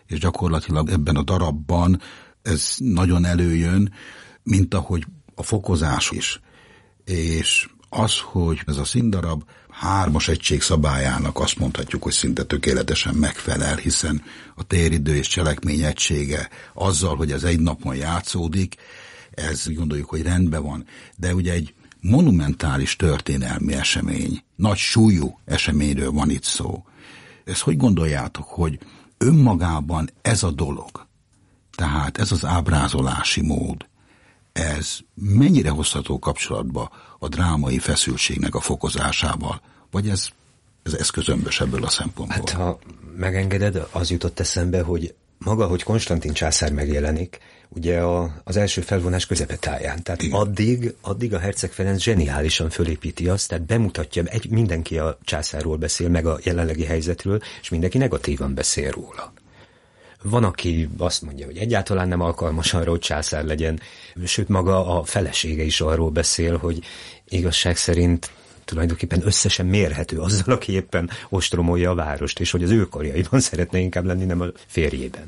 [0.06, 2.02] és gyakorlatilag ebben a darabban
[2.50, 3.94] ez nagyon előjön,
[4.44, 6.42] mint ahogy a fokozás is.
[7.06, 13.76] És az, hogy ez a színdarab hármas egység szabályának azt mondhatjuk, hogy szinte tökéletesen megfelel,
[13.76, 14.24] hiszen
[14.56, 18.76] a téridő és cselekmény egysége azzal, hogy ez egy napon játszódik,
[19.32, 20.86] ez gondoljuk, hogy rendben van.
[21.18, 26.84] De ugye egy monumentális történelmi esemény, nagy súlyú eseményről van itt szó.
[27.46, 28.80] Ezt hogy gondoljátok, hogy
[29.18, 31.08] önmagában ez a dolog,
[31.80, 33.86] tehát ez az ábrázolási mód,
[34.52, 39.62] ez mennyire hozható kapcsolatba a drámai feszültségnek a fokozásával,
[39.92, 40.28] vagy ez,
[40.84, 42.38] ez, ez közömbös ebből a szempontból?
[42.38, 42.80] Hát ha
[43.18, 47.40] megengeded, az jutott eszembe, hogy maga, hogy Konstantin császár megjelenik,
[47.70, 50.04] ugye a, az első felvonás közepetáján.
[50.04, 50.40] Tehát Igen.
[50.40, 56.10] addig, addig a Herceg Ferenc zseniálisan fölépíti azt, tehát bemutatja, egy, mindenki a császárról beszél,
[56.10, 59.34] meg a jelenlegi helyzetről, és mindenki negatívan beszél róla.
[60.24, 63.80] Van, aki azt mondja, hogy egyáltalán nem alkalmas arra, hogy császár legyen,
[64.26, 66.80] sőt maga a felesége is arról beszél, hogy
[67.28, 68.32] igazság szerint
[68.66, 73.80] tulajdonképpen összesen mérhető azzal, aki éppen ostromolja a várost, és hogy az ő karjaiban szeretne
[73.80, 75.28] inkább lenni, nem a férjében.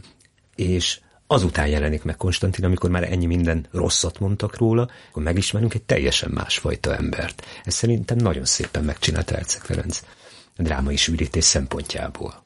[0.56, 5.84] És azután jelenik meg Konstantin, amikor már ennyi minden rosszat mondtak róla, akkor megismerünk egy
[5.84, 7.46] teljesen másfajta embert.
[7.64, 10.02] Ez szerintem nagyon szépen megcsinálta Herceg Ferenc
[10.58, 12.41] drámai sűrítés szempontjából.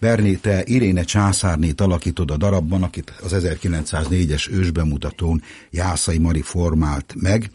[0.00, 7.50] Berni, te Iréne császárnét alakítod a darabban, akit az 1904-es ősbemutatón Jászai Mari formált meg,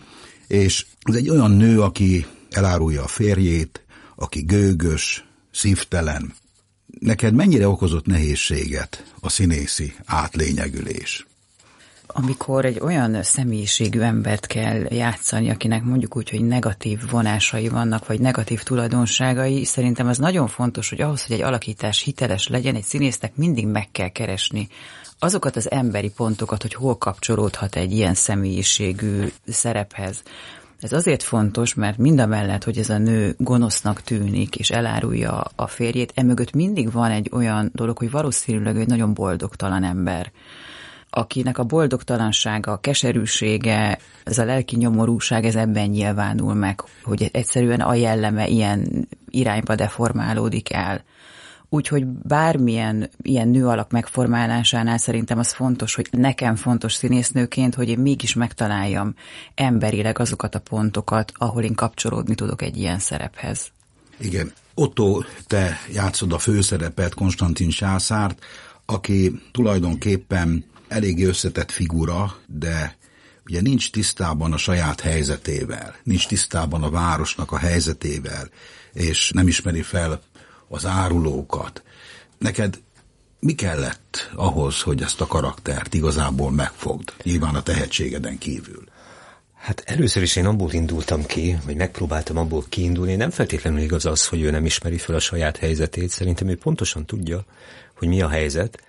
[0.47, 6.34] és ez egy olyan nő, aki elárulja a férjét, aki gőgös, szívtelen.
[6.99, 11.25] Neked mennyire okozott nehézséget a színészi átlényegülés?
[12.17, 18.19] Amikor egy olyan személyiségű embert kell játszani, akinek mondjuk úgy, hogy negatív vonásai vannak, vagy
[18.19, 23.36] negatív tulajdonságai, szerintem az nagyon fontos, hogy ahhoz, hogy egy alakítás hiteles legyen, egy színésznek
[23.36, 24.67] mindig meg kell keresni
[25.19, 30.23] azokat az emberi pontokat, hogy hol kapcsolódhat egy ilyen személyiségű szerephez.
[30.80, 35.45] Ez azért fontos, mert mind a mellett, hogy ez a nő gonosznak tűnik, és elárulja
[35.56, 40.32] a férjét, emögött mindig van egy olyan dolog, hogy valószínűleg egy nagyon boldogtalan ember
[41.15, 47.82] akinek a boldogtalansága, a keserűsége, ez a lelki nyomorúság, ez ebben nyilvánul meg, hogy egyszerűen
[47.82, 51.04] a jelleme ilyen irányba deformálódik el.
[51.69, 58.00] Úgyhogy bármilyen ilyen nő alak megformálásánál szerintem az fontos, hogy nekem fontos színésznőként, hogy én
[58.00, 59.15] mégis megtaláljam
[59.56, 63.71] emberileg azokat a pontokat, ahol én kapcsolódni tudok egy ilyen szerephez.
[64.17, 64.52] Igen.
[64.73, 68.46] Otto, te játszod a főszerepet, Konstantin Sászárt,
[68.85, 72.98] aki tulajdonképpen elég összetett figura, de
[73.46, 78.50] ugye nincs tisztában a saját helyzetével, nincs tisztában a városnak a helyzetével,
[78.94, 80.21] és nem ismeri fel
[80.67, 81.83] az árulókat.
[82.38, 82.79] Neked
[83.40, 88.83] mi kellett ahhoz, hogy ezt a karaktert igazából megfogd, nyilván a tehetségeden kívül?
[89.65, 93.15] Hát először is én abból indultam ki, vagy megpróbáltam abból kiindulni.
[93.15, 96.10] Nem feltétlenül igaz az, hogy ő nem ismeri fel a saját helyzetét.
[96.10, 97.46] Szerintem ő pontosan tudja,
[97.96, 98.83] hogy mi a helyzet.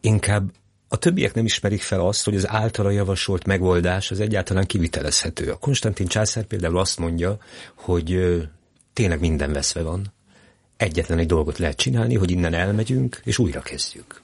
[0.00, 0.52] Inkább
[0.92, 5.50] a többiek nem ismerik fel azt, hogy az általa javasolt megoldás az egyáltalán kivitelezhető.
[5.50, 7.38] A Konstantin császár például azt mondja,
[7.74, 8.38] hogy
[8.92, 10.12] tényleg minden veszve van.
[10.76, 14.22] Egyetlen egy dolgot lehet csinálni, hogy innen elmegyünk, és újra kezdjük.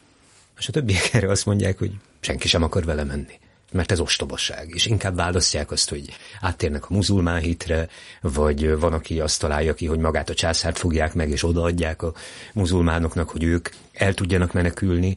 [0.59, 3.39] És a többiek erre azt mondják, hogy senki sem akar vele menni
[3.73, 7.89] mert ez ostobaság, és inkább választják azt, hogy áttérnek a muzulmán hitre,
[8.21, 12.13] vagy van, aki azt találja ki, hogy magát a császárt fogják meg, és odaadják a
[12.53, 15.17] muzulmánoknak, hogy ők el tudjanak menekülni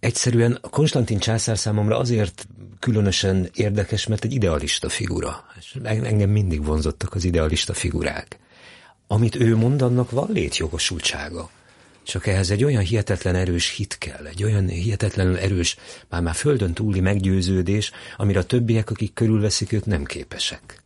[0.00, 2.46] egyszerűen a Konstantin császár számomra azért
[2.78, 5.44] különösen érdekes, mert egy idealista figura.
[5.58, 8.38] És engem mindig vonzottak az idealista figurák.
[9.06, 11.50] Amit ő mond, annak van létjogosultsága.
[12.02, 15.76] Csak ehhez egy olyan hihetetlen erős hit kell, egy olyan hihetetlenül erős,
[16.08, 20.82] már már földön túli meggyőződés, amire a többiek, akik körülveszik őt, nem képesek.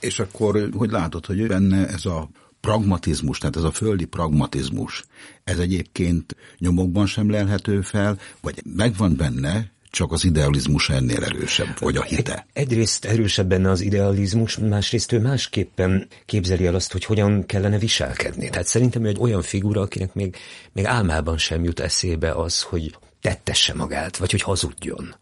[0.00, 2.30] És akkor, hogy látod, hogy benne ez a
[2.60, 5.04] pragmatizmus, tehát ez a földi pragmatizmus,
[5.44, 11.96] ez egyébként nyomokban sem lelhető fel, vagy megvan benne, csak az idealizmus ennél erősebb, vagy
[11.96, 12.46] a hite.
[12.52, 18.48] Egyrészt erősebb benne az idealizmus, másrészt ő másképpen képzeli el azt, hogy hogyan kellene viselkedni.
[18.48, 20.36] Tehát szerintem ő egy olyan figura, akinek még,
[20.72, 25.14] még álmában sem jut eszébe az, hogy tettesse magát, vagy hogy hazudjon.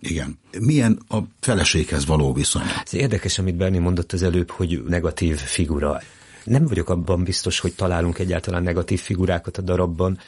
[0.00, 0.38] Igen.
[0.58, 2.62] Milyen a feleséghez való viszony?
[2.84, 6.00] Ez érdekes, amit Berni mondott az előbb, hogy negatív figura.
[6.44, 10.18] Nem vagyok abban biztos, hogy találunk egyáltalán negatív figurákat a darabban,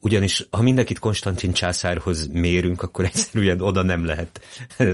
[0.00, 4.40] ugyanis ha mindenkit Konstantin császárhoz mérünk, akkor egyszerűen oda nem lehet,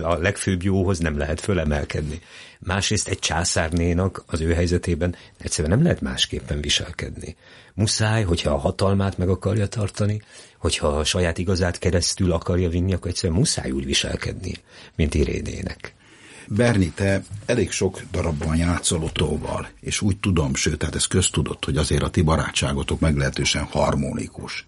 [0.02, 2.20] a legfőbb jóhoz nem lehet fölemelkedni.
[2.58, 7.36] Másrészt egy császárnénak az ő helyzetében egyszerűen nem lehet másképpen viselkedni.
[7.74, 10.22] Muszáj, hogyha a hatalmát meg akarja tartani,
[10.58, 14.52] hogyha a saját igazát keresztül akarja vinni, akkor egyszerűen muszáj úgy viselkedni,
[14.96, 15.94] mint Irénének.
[16.50, 21.76] Berni, te elég sok darabban játszol Otóval, és úgy tudom, sőt, tehát ez köztudott, hogy
[21.76, 24.66] azért a ti barátságotok meglehetősen harmonikus.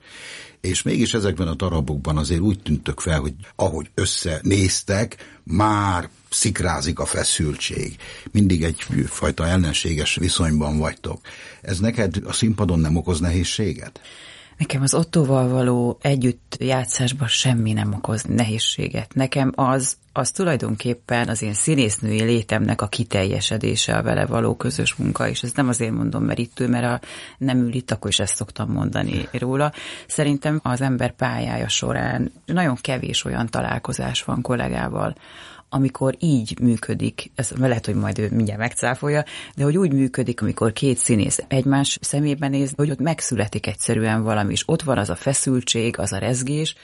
[0.60, 7.04] És mégis ezekben a darabokban azért úgy tűntök fel, hogy ahogy összenéztek, már szikrázik a
[7.04, 7.96] feszültség.
[8.32, 11.20] Mindig egyfajta ellenséges viszonyban vagytok.
[11.62, 14.00] Ez neked a színpadon nem okoz nehézséget?
[14.60, 19.14] Nekem az Ottóval való együtt játszásban semmi nem okoz nehézséget.
[19.14, 25.28] Nekem az, az tulajdonképpen az én színésznői létemnek a kiteljesedése a vele való közös munka,
[25.28, 27.06] és ez nem azért mondom, mert itt ő, mert a
[27.38, 29.72] nem ül itt, akkor is ezt szoktam mondani róla.
[30.06, 35.14] Szerintem az ember pályája során nagyon kevés olyan találkozás van kollégával,
[35.72, 39.24] amikor így működik, ez lehet, hogy majd ő mindjárt megcáfolja,
[39.56, 44.52] de hogy úgy működik, amikor két színész egymás szemében néz, hogy ott megszületik egyszerűen valami,
[44.52, 46.74] és ott van az a feszültség, az a rezgés,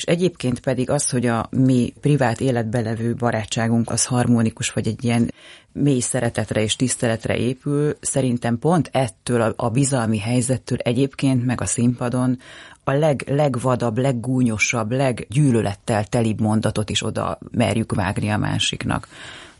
[0.00, 5.04] és egyébként pedig az, hogy a mi privát életbe levő barátságunk az harmonikus, vagy egy
[5.04, 5.32] ilyen
[5.72, 11.66] mély szeretetre és tiszteletre épül, szerintem pont ettől a, a bizalmi helyzettől egyébként, meg a
[11.66, 12.38] színpadon
[12.84, 19.08] a leg, legvadabb, leggúnyosabb, leggyűlölettel telibb mondatot is oda merjük vágni a másiknak.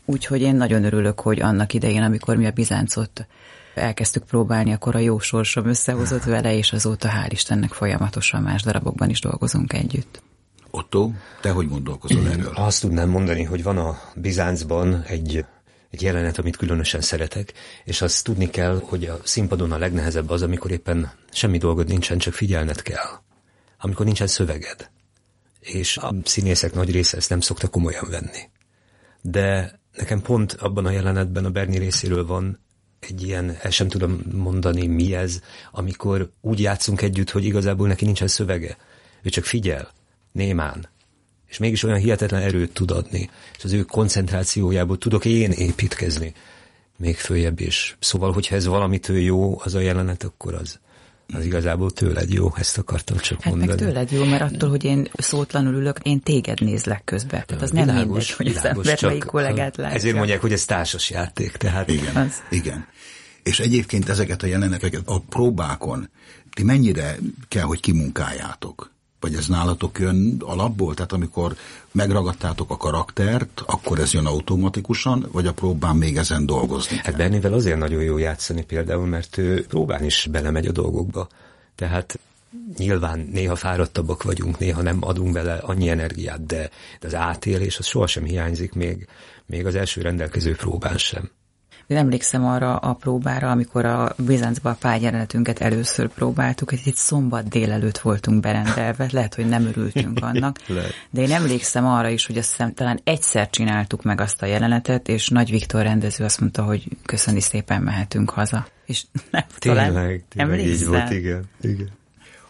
[0.05, 3.27] Úgyhogy én nagyon örülök, hogy annak idején, amikor mi a Bizáncot
[3.75, 9.09] elkezdtük próbálni, akkor a jó sorsom összehozott vele, és azóta hál' Istennek folyamatosan más darabokban
[9.09, 10.21] is dolgozunk együtt.
[10.71, 11.09] Otto,
[11.41, 12.51] te hogy gondolkozol erről?
[12.55, 15.45] Azt tudnám mondani, hogy van a Bizáncban egy
[15.91, 20.41] egy jelenet, amit különösen szeretek, és azt tudni kell, hogy a színpadon a legnehezebb az,
[20.41, 23.19] amikor éppen semmi dolgod nincsen, csak figyelned kell.
[23.79, 24.89] Amikor nincsen szöveged.
[25.59, 28.49] És a színészek nagy része ezt nem szokta komolyan venni.
[29.21, 32.59] De nekem pont abban a jelenetben a Berni részéről van
[32.99, 38.05] egy ilyen, el sem tudom mondani mi ez, amikor úgy játszunk együtt, hogy igazából neki
[38.05, 38.77] nincsen szövege.
[39.21, 39.91] Ő csak figyel,
[40.31, 40.89] némán,
[41.51, 46.33] és mégis olyan hihetetlen erőt tud adni, és az ő koncentrációjából tudok én építkezni
[46.97, 47.97] még följebb is.
[47.99, 50.79] Szóval, hogyha ez valamitől jó, az a jelenet, akkor az,
[51.33, 53.71] az igazából tőled jó, ezt akartam csak hát mondani.
[53.71, 57.43] meg tőled jó, mert attól, hogy én szótlanul ülök, én téged nézlek közben.
[57.45, 59.97] Tehát az világos, nem mindegy, hogy világos, az ember melyik kollégát látja.
[59.97, 61.51] Ezért mondják, hogy ez társas játék.
[61.51, 61.89] Tehát...
[61.89, 62.33] Igen, az.
[62.49, 62.87] igen.
[63.43, 66.09] És egyébként ezeket a jeleneteket a próbákon
[66.53, 68.90] ti mennyire kell, hogy kimunkáljátok?
[69.21, 70.93] Vagy ez nálatok jön alapból?
[70.93, 71.55] Tehát amikor
[71.91, 77.53] megragadtátok a karaktert, akkor ez jön automatikusan, vagy a próbán még ezen dolgozni Hát Bernivel
[77.53, 81.27] azért nagyon jó játszani például, mert ő próbán is belemegy a dolgokba.
[81.75, 82.19] Tehát
[82.77, 86.69] nyilván néha fáradtabbak vagyunk, néha nem adunk bele annyi energiát, de,
[86.99, 89.07] de az átélés az sohasem hiányzik még,
[89.45, 91.31] még az első rendelkező próbán sem.
[91.91, 97.97] Én emlékszem arra a próbára, amikor a Bizáncba a pályájelenetünket először próbáltuk, itt szombat délelőtt
[97.97, 100.59] voltunk berendelve, lehet, hogy nem örültünk annak,
[101.09, 105.07] de én emlékszem arra is, hogy azt hiszem, talán egyszer csináltuk meg azt a jelenetet,
[105.07, 108.67] és Nagy Viktor rendező azt mondta, hogy köszöni szépen mehetünk haza.
[108.85, 111.99] És nem, tényleg, talán tényleg így volt, igen, igen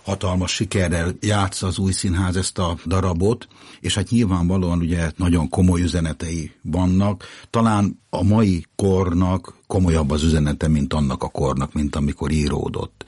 [0.04, 3.47] hatalmas sikerrel játsz az új színház ezt a darabot,
[3.80, 7.26] és hát nyilvánvalóan ugye nagyon komoly üzenetei vannak.
[7.49, 13.06] Talán a mai kornak komolyabb az üzenete, mint annak a kornak, mint amikor íródott.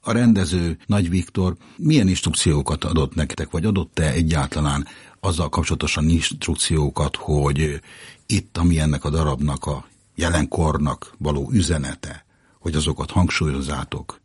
[0.00, 4.86] A rendező Nagy Viktor milyen instrukciókat adott nektek, vagy adott-e egyáltalán
[5.20, 7.80] azzal kapcsolatosan instrukciókat, hogy
[8.26, 12.24] itt, ami ennek a darabnak a jelenkornak való üzenete,
[12.58, 14.20] hogy azokat hangsúlyozzátok?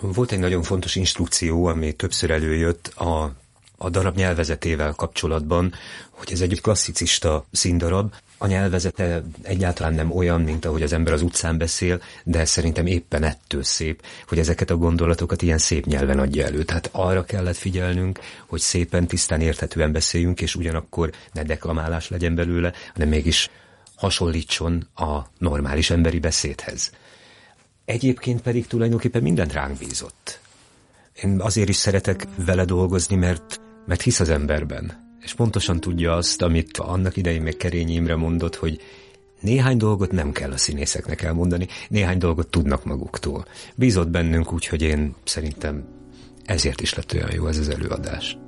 [0.00, 3.32] Volt egy nagyon fontos instrukció, ami többször előjött a,
[3.76, 5.72] a darab nyelvezetével kapcsolatban,
[6.10, 11.22] hogy ez egy klasszicista színdarab, a nyelvezete egyáltalán nem olyan, mint ahogy az ember az
[11.22, 16.44] utcán beszél, de szerintem éppen ettől szép, hogy ezeket a gondolatokat ilyen szép nyelven adja
[16.44, 16.62] elő.
[16.62, 22.72] Tehát arra kellett figyelnünk, hogy szépen, tisztán érthetően beszéljünk, és ugyanakkor ne deklamálás legyen belőle,
[22.92, 23.50] hanem mégis
[23.94, 26.90] hasonlítson a normális emberi beszédhez.
[27.86, 30.40] Egyébként pedig tulajdonképpen mindent ránk bízott.
[31.22, 36.42] Én azért is szeretek vele dolgozni, mert, mert hisz az emberben és pontosan tudja azt,
[36.42, 38.80] amit annak idején meg Kerény Imre mondott, hogy
[39.40, 43.44] néhány dolgot nem kell a színészeknek elmondani, néhány dolgot tudnak maguktól.
[43.74, 45.84] Bízott bennünk úgy, hogy én szerintem
[46.44, 48.38] ezért is lett olyan jó ez az előadás.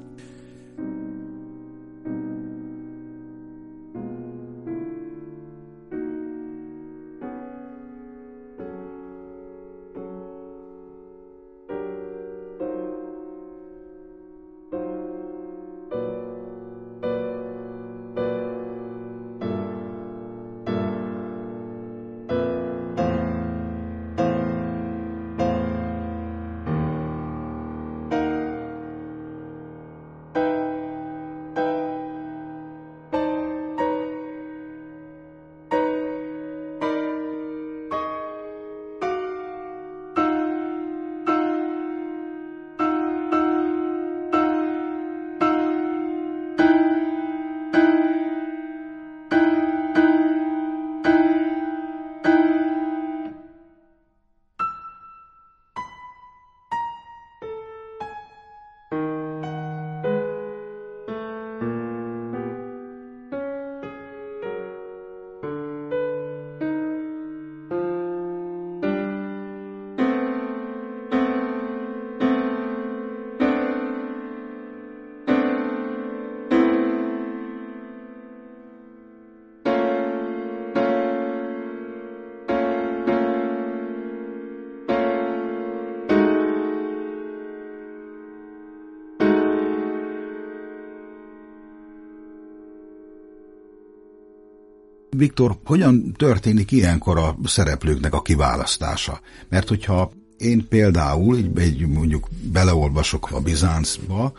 [95.18, 99.20] Viktor, hogyan történik ilyenkor a szereplőknek a kiválasztása?
[99.48, 104.32] Mert hogyha én például egy, mondjuk beleolvasok a Bizáncba,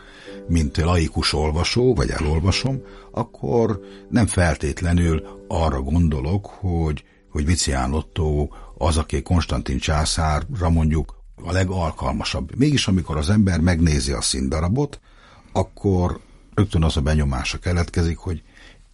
[0.48, 8.96] mint laikus olvasó, vagy elolvasom, akkor nem feltétlenül arra gondolok, hogy, hogy Vicián Lotto az,
[8.96, 11.14] aki Konstantin császárra mondjuk
[11.44, 12.56] a legalkalmasabb.
[12.56, 15.00] Mégis amikor az ember megnézi a színdarabot,
[15.52, 16.20] akkor
[16.54, 18.42] rögtön az a benyomása keletkezik, hogy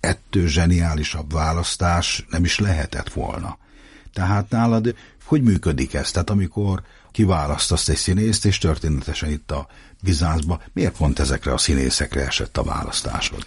[0.06, 3.58] ettől zseniálisabb választás nem is lehetett volna.
[4.12, 4.94] Tehát nálad
[5.26, 6.10] hogy működik ez?
[6.10, 9.66] Tehát amikor kiválasztasz egy színészt, és történetesen itt a
[10.02, 13.46] Bizáncba, miért pont ezekre a színészekre esett a választásod?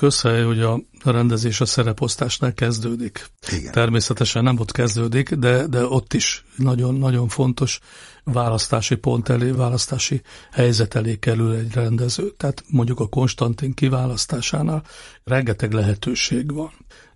[0.00, 3.26] Közhely, hogy a rendezés a szereposztásnál kezdődik.
[3.52, 3.72] Igen.
[3.72, 7.80] Természetesen nem ott kezdődik, de, de ott is nagyon-nagyon fontos
[8.24, 12.30] választási pont elé, választási helyzet elé kerül egy rendező.
[12.30, 14.82] Tehát mondjuk a Konstantin kiválasztásánál
[15.24, 16.72] rengeteg lehetőség van.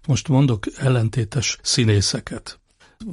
[0.06, 2.60] Most mondok ellentétes színészeket.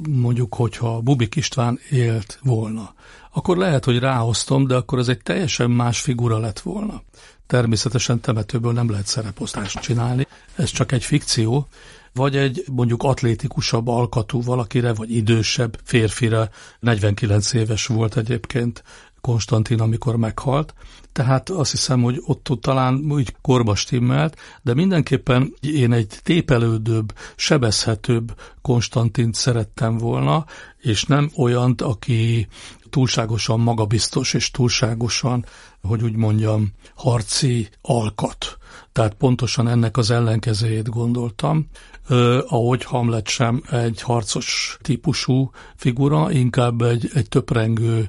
[0.08, 2.94] Mondjuk, hogyha Bubik István élt volna,
[3.32, 7.02] akkor lehet, hogy ráhoztom, de akkor ez egy teljesen más figura lett volna.
[7.52, 11.68] Természetesen temetőből nem lehet szereposztást csinálni, ez csak egy fikció,
[12.12, 16.50] vagy egy mondjuk atlétikusabb alkatú valakire, vagy idősebb férfire,
[16.80, 18.82] 49 éves volt egyébként
[19.20, 20.74] Konstantin, amikor meghalt.
[21.12, 28.40] Tehát azt hiszem, hogy ott talán úgy korba stimmelt, de mindenképpen én egy tépelődőbb, sebezhetőbb
[28.62, 30.44] Konstantint szerettem volna,
[30.78, 32.48] és nem olyant, aki
[32.90, 35.44] túlságosan magabiztos és túlságosan,
[35.82, 38.58] hogy úgy mondjam, harci alkat.
[38.92, 41.68] Tehát pontosan ennek az ellenkezőjét gondoltam,
[42.46, 48.08] ahogy Hamlet sem egy harcos típusú figura, inkább egy, egy töprengő,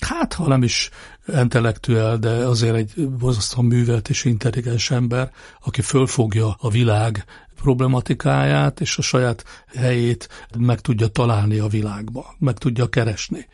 [0.00, 0.90] hát ha nem is
[1.26, 5.32] intellektuel, de azért egy borzasztóan művelt és intelligens ember,
[5.64, 9.44] aki fölfogja a világ problematikáját, és a saját
[9.76, 13.46] helyét meg tudja találni a világba, meg tudja keresni.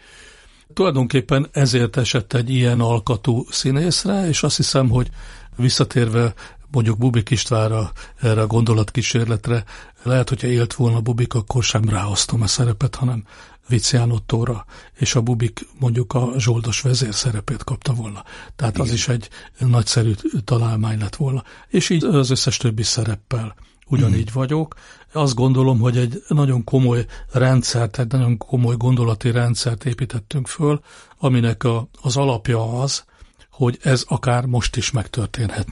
[0.73, 5.09] Tulajdonképpen ezért esett egy ilyen alkatú színészre, és azt hiszem, hogy
[5.57, 6.35] visszatérve
[6.71, 9.65] mondjuk Bubik Istvánra, erre a gondolatkísérletre,
[10.03, 13.25] lehet, hogyha élt volna Bubik, akkor sem ráhoztam a szerepet, hanem
[13.69, 18.25] Vicián Ottóra, és a Bubik mondjuk a zsoldos vezér szerepét kapta volna.
[18.57, 18.87] Tehát Igen.
[18.87, 20.12] az is egy nagyszerű
[20.45, 21.45] találmány lett volna.
[21.69, 23.55] És így az összes többi szereppel
[23.87, 24.35] ugyanígy mm.
[24.35, 24.74] vagyok.
[25.12, 30.80] Azt gondolom, hogy egy nagyon komoly rendszert, egy nagyon komoly gondolati rendszert építettünk föl,
[31.18, 33.05] aminek a, az alapja az,
[33.51, 35.66] hogy ez akár most is megtörténhet.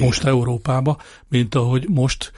[0.00, 2.32] Most Európába, mint ahogy most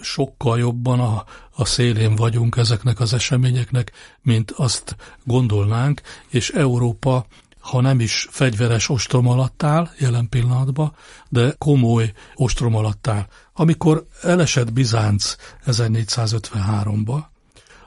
[0.00, 3.92] sokkal jobban a, a szélén vagyunk ezeknek az eseményeknek,
[4.22, 7.26] mint azt gondolnánk, és Európa
[7.66, 10.94] ha nem is fegyveres ostrom alatt áll jelen pillanatban,
[11.28, 13.26] de komoly ostrom alatt áll.
[13.58, 15.36] Amikor elesett Bizánc
[15.66, 17.24] 1453-ba,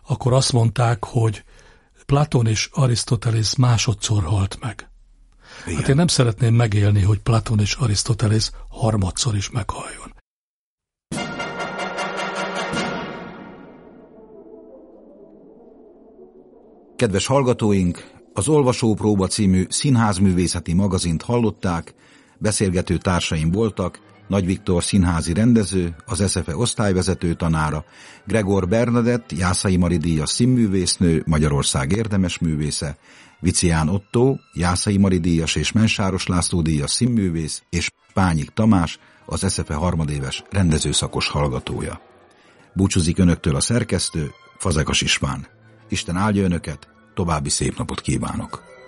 [0.07, 1.43] akkor azt mondták, hogy
[2.05, 4.89] Platon és Arisztotelész másodszor halt meg.
[5.65, 5.79] Igen.
[5.79, 10.13] Hát én nem szeretném megélni, hogy Platon és Arisztotelész harmadszor is meghaljon.
[16.95, 21.93] Kedves hallgatóink, az Olvasópróba című színházművészeti magazint hallották,
[22.37, 23.99] beszélgető társaim voltak,
[24.29, 27.85] Nagy Viktor színházi rendező, az SZFE osztályvezető tanára,
[28.25, 32.97] Gregor Bernadett, Jászai Mari díjas színművésznő, Magyarország érdemes művésze,
[33.39, 39.73] Vicián Otto, Jászai Mari díjas és Mensáros László díjas színművész, és Pányik Tamás, az SZFE
[39.73, 42.01] harmadéves rendezőszakos hallgatója.
[42.73, 45.47] Búcsúzik önöktől a szerkesztő, Fazekas István.
[45.89, 48.78] Isten áldja önöket, további szép napot kívánok!